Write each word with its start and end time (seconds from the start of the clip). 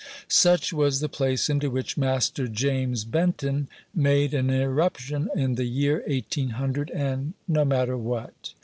Such 0.27 0.73
was 0.73 0.99
the 0.99 1.09
place 1.09 1.47
into 1.47 1.69
which 1.69 1.95
Master 1.95 2.47
James 2.47 3.05
Benton 3.05 3.67
made 3.93 4.33
an 4.33 4.49
irruption 4.49 5.29
in 5.35 5.53
the 5.53 5.65
year 5.65 6.03
eighteen 6.07 6.49
hundred 6.57 6.89
and 6.89 7.35
no 7.47 7.63
matter 7.63 7.95
what. 7.99 8.55